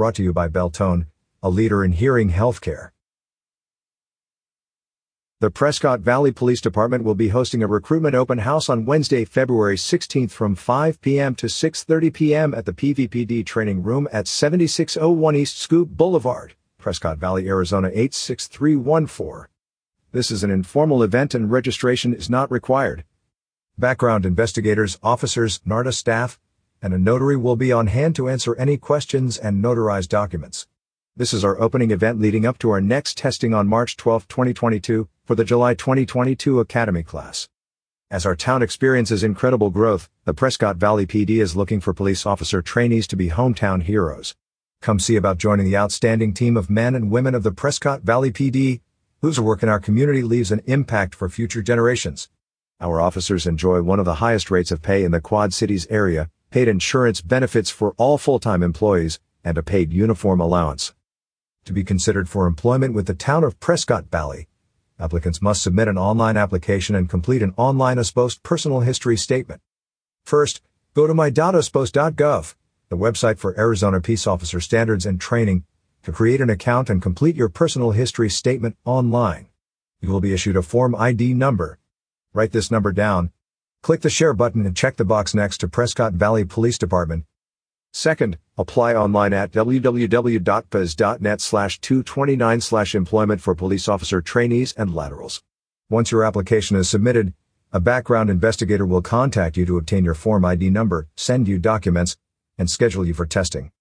[0.00, 1.08] Brought to you by Beltone,
[1.42, 2.92] a leader in hearing healthcare.
[5.40, 9.76] The Prescott Valley Police Department will be hosting a recruitment open house on Wednesday, February
[9.76, 11.34] 16th from 5 p.m.
[11.34, 12.54] to 6:30 p.m.
[12.54, 19.48] at the PVPD training room at 7601 East Skoog Boulevard, Prescott Valley, Arizona 86314.
[20.12, 23.04] This is an informal event and registration is not required.
[23.76, 26.40] Background investigators, officers, NARDA staff,
[26.82, 30.66] and a notary will be on hand to answer any questions and notarize documents.
[31.16, 35.08] This is our opening event leading up to our next testing on March 12, 2022,
[35.24, 37.48] for the July 2022 Academy class.
[38.10, 42.62] As our town experiences incredible growth, the Prescott Valley PD is looking for police officer
[42.62, 44.34] trainees to be hometown heroes.
[44.80, 48.32] Come see about joining the outstanding team of men and women of the Prescott Valley
[48.32, 48.80] PD,
[49.20, 52.30] whose work in our community leaves an impact for future generations.
[52.80, 56.30] Our officers enjoy one of the highest rates of pay in the Quad Cities area,
[56.50, 60.94] paid insurance benefits for all full-time employees, and a paid uniform allowance.
[61.64, 64.48] To be considered for employment with the town of Prescott Valley,
[64.98, 69.60] applicants must submit an online application and complete an online AZPOST personal history statement.
[70.24, 70.60] First,
[70.94, 72.54] go to my.azpost.gov,
[72.88, 75.64] the website for Arizona Peace Officer Standards and Training,
[76.02, 79.48] to create an account and complete your personal history statement online.
[80.00, 81.78] You will be issued a Form ID number,
[82.32, 83.32] Write this number down.
[83.82, 87.24] Click the share button and check the box next to Prescott Valley Police Department.
[87.94, 95.42] Second, apply online at www.paz.net slash 229 slash employment for police officer trainees and laterals.
[95.88, 97.32] Once your application is submitted,
[97.72, 102.18] a background investigator will contact you to obtain your Form ID number, send you documents,
[102.58, 103.72] and schedule you for testing.